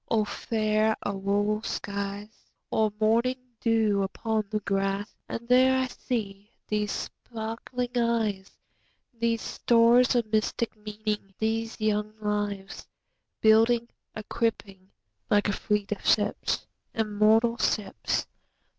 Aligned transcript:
O 0.09 0.25
fair 0.25 0.95
auroral 1.05 1.61
skies! 1.61 2.47
O 2.71 2.91
morning 2.99 3.37
dew 3.59 4.01
upon 4.01 4.43
the 4.49 4.59
grass! 4.61 5.13
And 5.29 5.47
these 5.47 5.69
I 5.71 5.85
see—these 5.85 6.91
sparkling 6.91 7.95
eyes, 7.95 8.49
These 9.13 9.43
stores 9.43 10.15
of 10.15 10.25
mystic 10.33 10.75
meaning—these 10.75 11.79
young 11.79 12.15
lives, 12.19 12.87
Building, 13.41 13.89
equipping, 14.15 14.89
like 15.29 15.47
a 15.47 15.53
fleet 15.53 15.91
of 15.91 16.03
ships—immortal 16.03 17.57
ships! 17.59 18.25